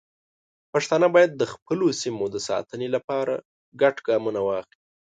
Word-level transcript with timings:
پښتانه 0.71 1.07
باید 1.15 1.31
د 1.35 1.43
خپلو 1.53 1.85
سیمو 2.01 2.25
د 2.31 2.37
ساتنې 2.47 2.87
لپاره 2.95 3.33
ګډ 3.81 3.95
ګامونه 4.07 4.39
واخلي. 4.43 4.79